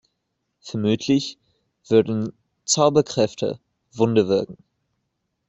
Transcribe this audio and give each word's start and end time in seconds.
Vermutlich 0.61 1.37
würden 1.87 2.33
Zauberkräfte 2.65 3.59
Wunder 3.93 4.27
wirken. 4.27 4.57